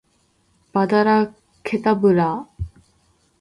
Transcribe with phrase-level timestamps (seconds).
[0.73, 1.31] アバダ・
[1.61, 2.49] ケタブラぁ！！！